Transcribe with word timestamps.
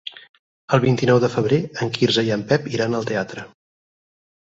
El 0.77 0.81
vint-i-nou 0.85 1.19
de 1.25 1.29
febrer 1.35 1.61
en 1.85 1.93
Quirze 1.99 2.25
i 2.31 2.35
en 2.39 2.49
Pep 2.55 2.69
iran 2.75 3.01
al 3.03 3.11
teatre. 3.15 3.49